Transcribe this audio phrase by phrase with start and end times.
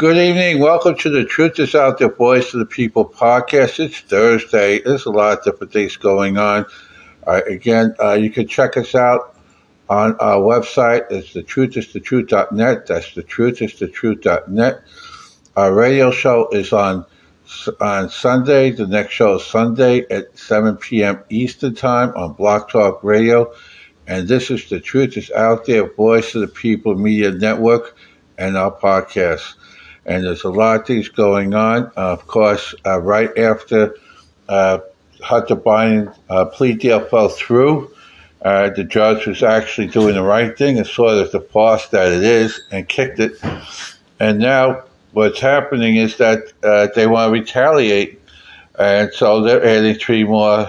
[0.00, 0.60] Good evening.
[0.60, 3.78] Welcome to the Truth is Out There Voice of the People podcast.
[3.84, 4.80] It's Thursday.
[4.80, 6.64] There's a lot of different things going on.
[7.26, 9.36] Uh, again, uh, you can check us out
[9.90, 11.04] on our website.
[11.10, 12.86] It's the truth is the truth.net.
[12.86, 14.80] That's the truth is the truth.net.
[15.58, 17.04] Our radio show is on
[17.78, 18.70] on Sunday.
[18.70, 21.22] The next show is Sunday at 7 p.m.
[21.28, 23.52] Eastern Time on Blog Talk Radio.
[24.06, 27.98] And this is the Truth is Out There Voice of the People Media Network
[28.38, 29.56] and our podcast
[30.06, 31.86] and there's a lot of things going on.
[31.96, 33.94] Uh, of course, uh, right after
[34.48, 34.78] uh,
[35.20, 37.90] Hunter Biden uh, plea deal fell through,
[38.42, 42.12] uh, the judge was actually doing the right thing and saw as the farce that
[42.12, 43.32] it is and kicked it.
[44.18, 48.20] And now what's happening is that uh, they want to retaliate,
[48.78, 50.66] and so they're adding three more,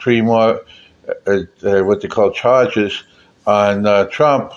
[0.00, 0.64] three more,
[1.24, 3.04] what they call charges
[3.46, 4.52] on Trump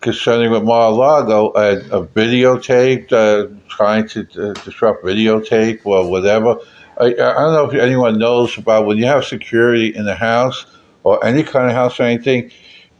[0.00, 6.58] concerning with Mar-a-Lago, uh, a videotape, uh, trying to uh, disrupt videotape or whatever.
[6.98, 10.66] I, I, don't know if anyone knows about when you have security in the house
[11.04, 12.50] or any kind of house or anything,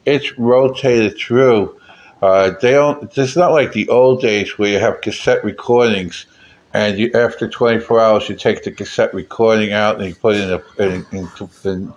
[0.05, 1.81] it's rotated through.
[2.23, 3.17] Uh, they don't.
[3.17, 6.27] It's not like the old days where you have cassette recordings,
[6.73, 10.43] and you, after 24 hours you take the cassette recording out and you put it
[10.43, 11.29] in a, in in,
[11.65, 11.95] in,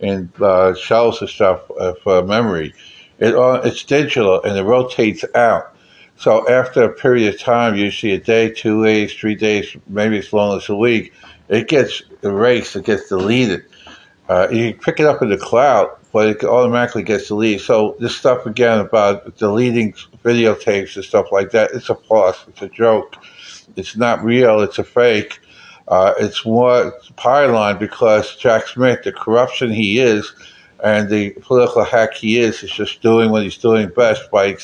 [0.00, 2.74] in uh, shelves and stuff uh, for memory
[3.22, 3.34] it,
[3.64, 5.74] it's digital and it rotates out.
[6.16, 10.32] So after a period of time, usually a day, two days, three days, maybe as
[10.32, 11.12] long as a week,
[11.48, 13.64] it gets erased, it gets deleted.
[14.28, 17.60] Uh, you pick it up in the cloud, but it automatically gets deleted.
[17.60, 19.92] So this stuff again about deleting
[20.24, 23.16] videotapes and stuff like that, it's a farce, it's a joke.
[23.76, 25.38] It's not real, it's a fake.
[25.88, 30.32] Uh, it's more pylon because Jack Smith, the corruption he is,
[30.82, 34.56] and the political hack he is is just doing what he's doing best by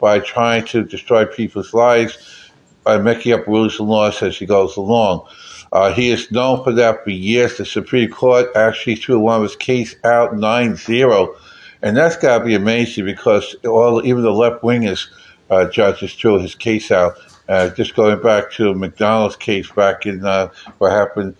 [0.00, 2.40] by trying to destroy people's lives
[2.84, 5.26] by making up rules and laws as he goes along.
[5.72, 7.58] Uh, he is known for that for years.
[7.58, 11.36] The Supreme Court actually threw one of his case out 9-0.
[11.82, 15.08] And that's got to be amazing because all even the left wingers
[15.50, 17.14] uh, judges threw his case out.
[17.48, 21.36] Uh, just going back to McDonald's case back in uh, what happened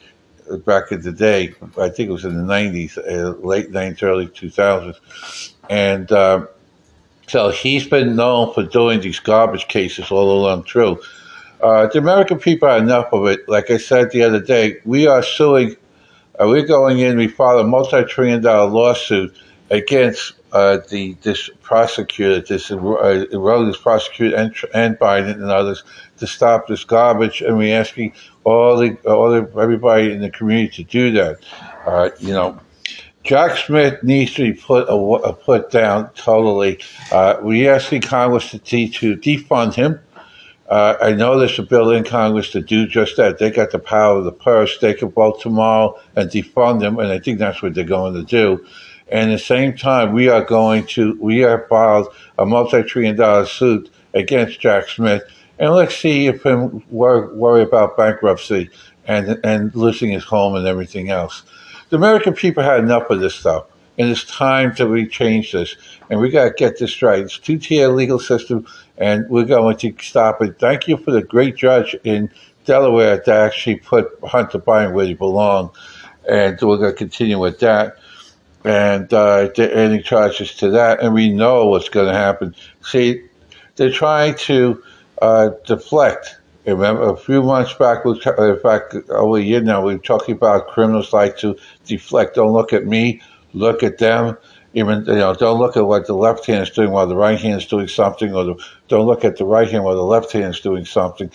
[0.59, 1.55] back in the day.
[1.79, 5.53] I think it was in the 90s, uh, late 90s, early 2000s.
[5.69, 6.47] And uh,
[7.27, 11.01] so he's been known for doing these garbage cases all along through.
[11.63, 13.49] Uh, the American people are enough of it.
[13.49, 15.77] Like I said the other day, we are suing,
[16.41, 19.37] uh, we're going in, we filed a multi trillion dollar lawsuit
[19.71, 23.25] against uh, the this prosecutor, this uh,
[23.83, 25.85] prosecutor, and, and Biden and others
[26.19, 28.13] to stop this garbage, and we're asking
[28.45, 31.39] all the all the, everybody in the community to do that.
[31.87, 32.59] Uh, you know,
[33.23, 36.81] Jack Smith needs to be put a, put down totally.
[37.13, 40.01] Uh, we're asking Congress to, to defund him.
[40.69, 43.39] Uh, I know there's a bill in Congress to do just that.
[43.39, 44.79] They got the power of the purse.
[44.79, 48.23] They could vote tomorrow and defund him, and I think that's what they're going to
[48.23, 48.65] do.
[49.11, 53.47] And at the same time, we are going to, we have filed a multi-trillion dollar
[53.47, 55.23] suit against Jack Smith.
[55.59, 58.71] And let's see if him worry, worry about bankruptcy
[59.07, 61.43] and, and losing his home and everything else.
[61.91, 63.67] The American people had enough of this stuff.
[63.99, 65.77] And it's time to change this.
[66.09, 67.19] And we got to get this right.
[67.19, 68.67] It's two-tier legal system,
[68.97, 70.59] and we're going to stop it.
[70.59, 72.31] Thank you for the great judge in
[72.65, 75.71] Delaware that actually put Hunter Biden where he belonged.
[76.27, 77.97] And we're going to continue with that
[78.65, 82.55] and uh, any charges to that, and we know what's going to happen.
[82.83, 83.23] See,
[83.77, 84.83] they're trying to
[85.23, 86.37] uh, deflect.
[86.67, 90.35] Remember, a few months back, we in fact, over a year now, we were talking
[90.35, 91.57] about criminals like to
[91.87, 92.35] deflect.
[92.35, 93.23] Don't look at me,
[93.55, 94.37] look at them.
[94.75, 97.41] Even you know, don't look at what the left hand is doing while the right
[97.41, 100.31] hand is doing something, or the, don't look at the right hand while the left
[100.33, 101.31] hand is doing something.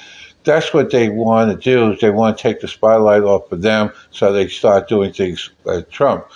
[0.46, 1.92] That's what they want to do.
[1.92, 5.50] Is they want to take the spotlight off of them, so they start doing things
[5.66, 6.28] like Trump.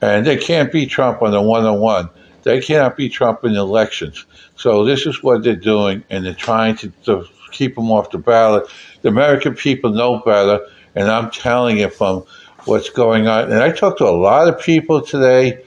[0.00, 2.10] And they can't beat Trump on the one on one.
[2.42, 4.24] They cannot beat Trump in elections.
[4.54, 8.18] So this is what they're doing, and they're trying to, to keep him off the
[8.18, 8.68] ballot.
[9.02, 10.60] The American people know better,
[10.94, 12.24] and I'm telling you from
[12.66, 13.50] what's going on.
[13.50, 15.60] And I talked to a lot of people today,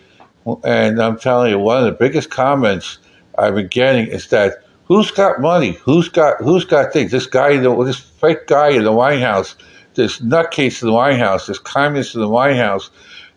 [0.64, 3.00] and I'm telling you, one of the biggest comments
[3.38, 5.72] I've been getting is that who's got money?
[5.84, 7.12] Who's got who's got things?
[7.12, 9.56] This guy, this fake guy in the White House,
[9.96, 12.90] this nutcase in the White House, this communist in the White House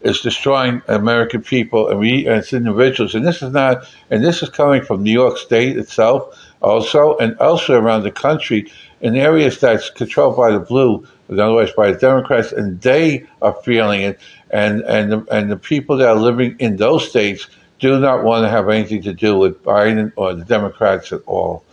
[0.05, 3.15] is destroying American people and we as individuals.
[3.15, 7.37] And this is not, and this is coming from New York State itself also, and
[7.39, 8.71] also around the country
[9.01, 13.27] in areas that's controlled by the blue, in other words, by the Democrats, and they
[13.41, 14.21] are feeling it.
[14.51, 17.49] And and the, and the people that are living in those states
[17.79, 21.65] do not want to have anything to do with Biden or the Democrats at all.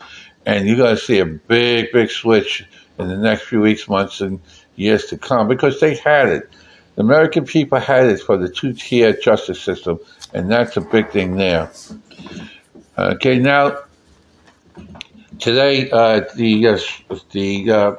[0.46, 2.66] and you're going to see a big, big switch
[2.98, 4.40] in the next few weeks, months, and
[4.75, 6.50] years to come because they had it.
[7.00, 10.01] The American people had it for the two-tier justice system,
[10.34, 11.72] and that's a big thing there.
[12.98, 13.78] Okay, now
[15.40, 16.80] today uh, the uh,
[17.31, 17.96] the uh,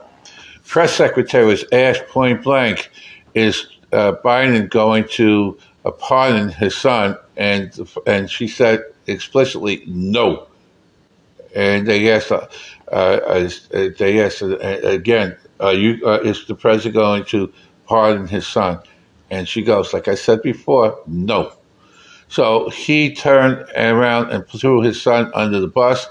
[0.66, 2.90] press secretary was asked point blank,
[3.32, 5.58] "Is uh, Biden going to
[5.98, 7.72] pardon his son?" And
[8.06, 10.46] and she said explicitly, "No."
[11.56, 12.46] And they asked, uh,
[12.92, 17.50] uh, they asked again, "You is the president going to
[17.90, 18.78] pardon his son?"
[19.30, 21.52] And she goes, "Like I said before, no."
[22.28, 26.06] So he turned around and threw his son under the bus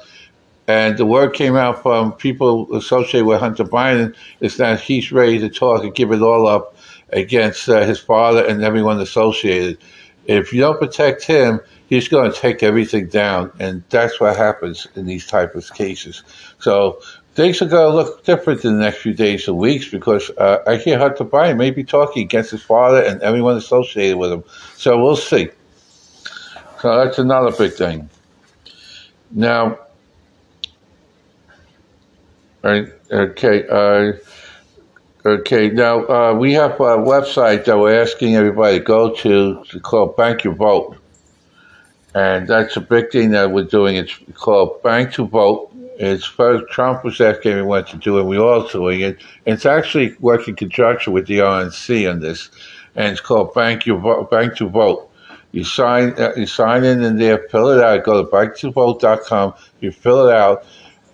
[0.70, 5.40] and the word came out from people associated with Hunter Biden is that he's ready
[5.40, 6.76] to talk and give it all up
[7.12, 9.80] against uh, his father and everyone associated.
[10.28, 14.86] If you don't protect him, he's going to take everything down, and that's what happens
[14.96, 16.22] in these type of cases.
[16.60, 17.02] So
[17.36, 20.60] things are going to look different in the next few days and weeks because uh,
[20.68, 24.44] I hear Hunter Biden may be talking against his father and everyone associated with him.
[24.76, 25.50] So we'll see.
[26.82, 28.10] So that's another big thing.
[29.32, 29.78] Now,
[32.62, 32.88] Right.
[33.10, 33.66] Okay.
[33.68, 34.14] Uh,
[35.26, 35.70] okay.
[35.70, 39.62] Now uh, we have a website that we're asking everybody to go to.
[39.64, 40.98] It's called Bank Your Vote,
[42.14, 43.96] and that's a big thing that we're doing.
[43.96, 45.69] It's called Bank to Vote.
[46.00, 49.22] It's first Trump was asking everyone to do and We're all doing it.
[49.46, 52.50] It's actually working in conjunction with the RNC on this,
[52.96, 54.32] and it's called Bank Your Vote.
[54.32, 55.12] Bank to Vote.
[55.52, 56.14] You sign.
[56.18, 57.48] Uh, you sign in in there.
[57.50, 58.04] Fill it out.
[58.04, 59.54] Go to banktovote.com.
[59.82, 60.66] You fill it out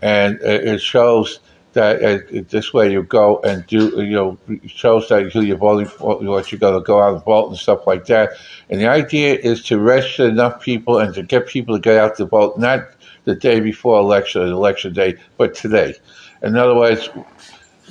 [0.06, 1.40] and it shows
[1.74, 4.38] that uh, this way you go and do you know
[4.68, 7.58] shows that who you're voting for, what you're going to go out and vote and
[7.58, 8.30] stuff like that.
[8.70, 12.16] And the idea is to register enough people and to get people to get out
[12.18, 12.88] to vote, not
[13.25, 15.95] the day before election, election day, but today.
[16.42, 17.10] In other words,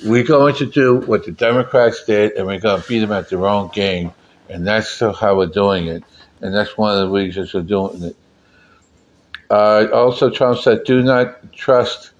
[0.05, 3.29] we're going to do what the Democrats did, and we're going to beat them at
[3.29, 4.13] their own game,
[4.49, 6.05] and that's how we're doing it.
[6.41, 8.17] And that's one of the reasons we're doing it.
[9.51, 12.11] Uh, also, Trump said, "Do not trust,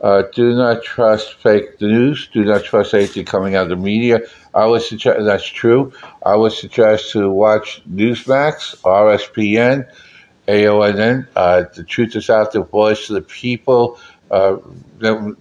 [0.00, 2.28] uh, do not trust fake news.
[2.32, 4.20] Do not trust anything coming out of the media."
[4.54, 5.92] I would suggest that's true.
[6.24, 9.86] I would suggest to watch Newsmax, RSBN,
[10.48, 11.26] OANN.
[11.36, 12.52] Uh, the truth is out.
[12.52, 13.98] The voice of the people.
[14.30, 14.56] Uh,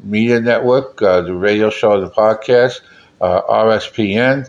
[0.03, 2.81] media network, uh, the radio show, the podcast,
[3.19, 4.47] uh, RSBN,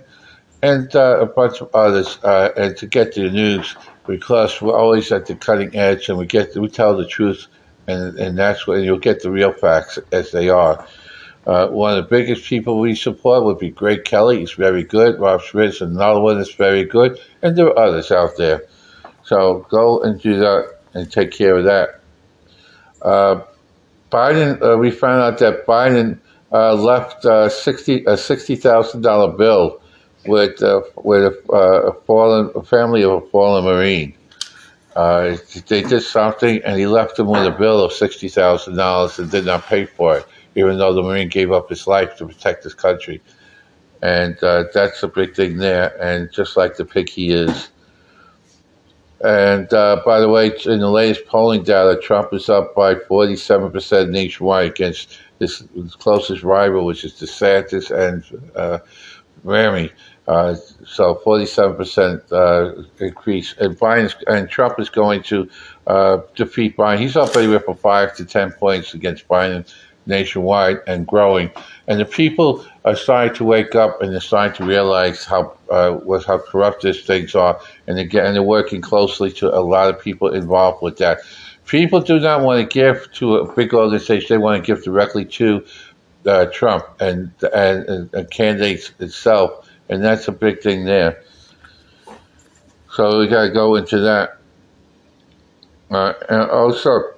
[0.62, 2.18] and a bunch of others.
[2.22, 3.74] and to get the news
[4.06, 7.46] because we're always at the cutting edge and we get we tell the truth
[7.88, 10.86] and and that's when you'll get the real facts as they are.
[11.46, 14.40] Uh, one of the biggest people we support would be Greg Kelly.
[14.40, 15.20] He's very good.
[15.20, 18.64] Rob Schmitt, another one that's very good, and there are others out there.
[19.26, 22.00] So go and do that and take care of that.
[23.02, 23.42] Uh,
[24.12, 26.18] Biden, uh, we found out that Biden
[26.52, 29.80] uh, left uh, sixty a sixty thousand dollar bill
[30.26, 34.14] with uh, with a, uh, a, fallen a family of a fallen Marine.
[34.94, 35.36] Uh,
[35.66, 39.28] they did something, and he left them with a bill of sixty thousand dollars and
[39.28, 42.62] did not pay for it, even though the Marine gave up his life to protect
[42.62, 43.20] his country.
[44.02, 46.00] And that's a big thing there.
[46.00, 47.70] And just like the pig he is.
[49.24, 54.10] And uh, by the way, in the latest polling data, Trump is up by 47%
[54.10, 55.64] nationwide against his,
[55.98, 58.78] closest rival, which is DeSantis and uh.
[60.28, 63.54] Uh, so 47% uh, increase.
[63.58, 65.48] And Biden and Trump is going to
[65.86, 66.98] uh, defeat Biden.
[66.98, 69.72] He's up anywhere from five to 10 points against Biden
[70.06, 71.50] nationwide and growing.
[71.86, 75.98] And the people are starting to wake up and they're starting to realize how uh,
[76.26, 80.32] how corrupt these things are, and and they're working closely to a lot of people
[80.32, 81.20] involved with that.
[81.66, 85.24] People do not want to give to a big organization; they want to give directly
[85.24, 85.64] to
[86.26, 91.22] uh, Trump and and, and candidates itself and that's a big thing there.
[92.92, 94.38] So we got to go into that.
[95.90, 97.14] Uh, and also,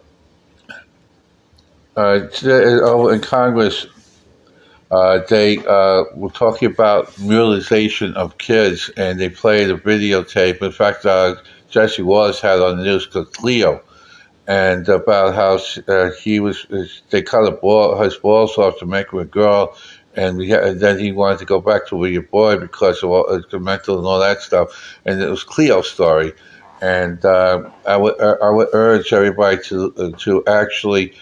[1.98, 3.86] uh, today, oh, in Congress,
[4.92, 10.62] uh, they uh, were talking about mutilization of kids, and they played a videotape.
[10.62, 11.34] In fact, uh,
[11.70, 13.80] Jesse Wallace had on the news called Chloe,
[14.46, 15.58] and about how
[15.92, 16.66] uh, he was,
[17.10, 19.76] they cut ball, his balls off to make him a girl,
[20.14, 23.42] and, and then he wanted to go back to be a boy because of all,
[23.50, 25.00] the mental and all that stuff.
[25.04, 26.32] And it was Chloe's story,
[26.80, 31.14] and uh, I would uh, I would urge everybody to uh, to actually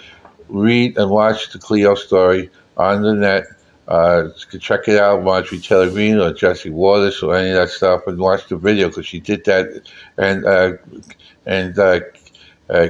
[0.48, 3.44] read and watch the Chloe story on the net.
[3.88, 8.02] Uh, check it out, Marjorie Taylor Greene or Jesse Wallace or any of that stuff,
[8.06, 9.82] and watch the video because she did that.
[10.18, 10.72] And uh,
[11.46, 12.00] and uh,
[12.68, 12.88] uh,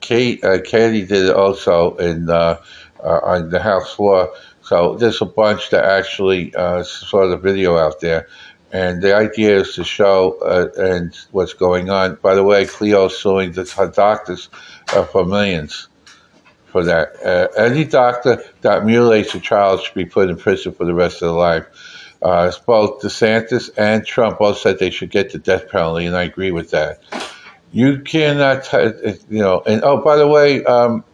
[0.00, 2.60] Kate, uh, Katie did it also in uh,
[3.02, 4.32] uh, on the House floor.
[4.62, 8.28] So there's a bunch that actually uh, saw the video out there.
[8.70, 12.16] And the idea is to show uh, and what's going on.
[12.16, 13.64] By the way, Chloe's suing the
[13.96, 14.50] doctors
[14.94, 15.88] uh, for millions
[16.70, 17.14] for that.
[17.24, 21.16] Uh, any doctor that mutilates a child should be put in prison for the rest
[21.22, 21.66] of their life.
[22.20, 26.24] Uh, both DeSantis and Trump both said they should get the death penalty, and I
[26.24, 27.00] agree with that.
[27.70, 29.62] You cannot, t- you know.
[29.64, 31.04] And oh, by the way, um,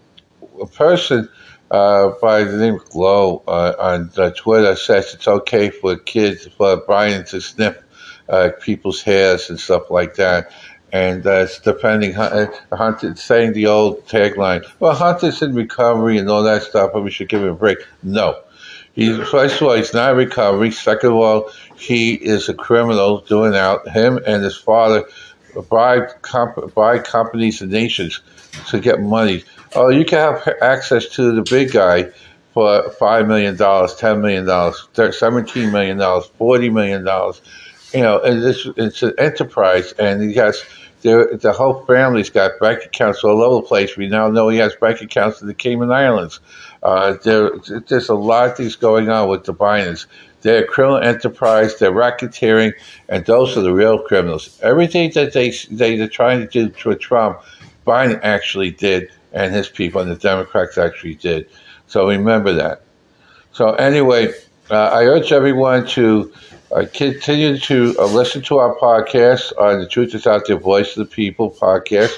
[0.61, 1.29] a person
[1.71, 6.47] uh, by the name of Glow uh, on uh, Twitter says it's okay for kids,
[6.47, 7.85] for Brian to snip
[8.29, 10.53] uh, people's hairs and stuff like that.
[10.95, 16.31] And uh, it's depending, uh, Hunter, saying the old tagline, well, Hunter's in recovery and
[16.31, 17.79] all that stuff, but we should give him a break.
[18.05, 18.39] No.
[18.93, 20.71] He, first of all, he's not in recovery.
[20.71, 23.89] Second of all, he is a criminal doing out.
[23.89, 25.05] Him and his father
[25.69, 26.73] bribe, comp-
[27.05, 28.21] companies and nations
[28.69, 29.43] to get money.
[29.75, 32.13] Oh, you can have access to the big guy
[32.53, 37.43] for five million dollars, ten million dollars, seventeen million dollars, forty million dollars.
[37.93, 40.63] You know, and this it's an enterprise, and he has
[41.05, 43.97] the whole family's got bank accounts all over the place.
[43.97, 46.41] We now know he has bank accounts in the Cayman Islands.
[46.83, 47.51] Uh, there,
[47.89, 50.07] there's a lot of things going on with the Binance.
[50.41, 51.79] They're a criminal enterprise.
[51.79, 52.73] They're racketeering,
[53.09, 54.59] and those are the real criminals.
[54.63, 57.41] Everything that they they are trying to do to Trump,
[57.87, 61.49] Biden actually did, and his people and the Democrats actually did.
[61.87, 62.83] So remember that.
[63.53, 64.33] So anyway,
[64.71, 66.33] uh, I urge everyone to
[66.75, 70.97] uh, continue to uh, listen to our podcast on the Truth Is Out There Voice
[70.97, 72.13] of the People podcast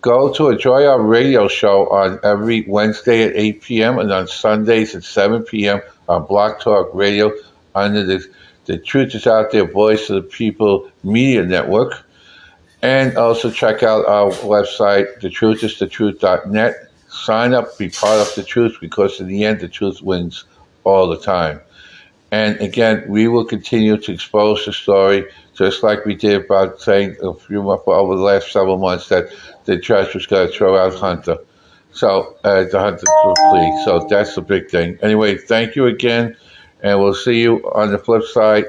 [0.00, 3.98] go to enjoy our radio show on every Wednesday at 8 p.m.
[3.98, 5.80] and on Sundays at 7 p.m.
[6.08, 7.32] on Blog Talk Radio
[7.74, 8.26] under the
[8.66, 12.04] the Truth is Out There Voice of the People Media Network.
[12.82, 16.74] And also check out our website, thetruthisTheTruth.net.
[17.08, 20.44] Sign up, be part of the truth, because in the end, the truth wins
[20.84, 21.60] all the time.
[22.32, 27.16] And again, we will continue to expose the story, just like we did about saying
[27.22, 29.28] a few months over the last several months that
[29.64, 31.38] the judge was going to throw out Hunter.
[31.92, 33.82] So uh, the Hunter plea.
[33.84, 34.98] So that's the big thing.
[35.02, 36.36] Anyway, thank you again,
[36.82, 38.64] and we'll see you on the flip side.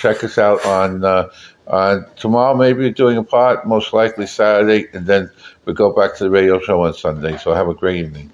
[0.00, 1.28] Check us out on uh,
[1.68, 2.56] on tomorrow.
[2.56, 5.30] Maybe we're doing a part, most likely Saturday, and then
[5.64, 7.36] we go back to the radio show on Sunday.
[7.38, 8.32] So have a great evening.